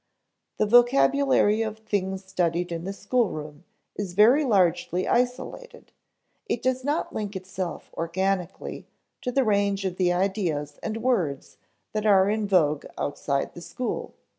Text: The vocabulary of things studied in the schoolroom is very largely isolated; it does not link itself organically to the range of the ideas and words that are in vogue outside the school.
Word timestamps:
The 0.57 0.65
vocabulary 0.65 1.61
of 1.61 1.77
things 1.77 2.25
studied 2.25 2.71
in 2.71 2.85
the 2.85 2.91
schoolroom 2.91 3.65
is 3.95 4.13
very 4.13 4.43
largely 4.43 5.07
isolated; 5.07 5.91
it 6.47 6.63
does 6.63 6.83
not 6.83 7.13
link 7.13 7.35
itself 7.35 7.91
organically 7.93 8.87
to 9.21 9.31
the 9.31 9.43
range 9.43 9.85
of 9.85 9.97
the 9.97 10.11
ideas 10.11 10.79
and 10.81 11.03
words 11.03 11.57
that 11.93 12.07
are 12.07 12.27
in 12.31 12.47
vogue 12.47 12.87
outside 12.97 13.53
the 13.53 13.61
school. 13.61 14.15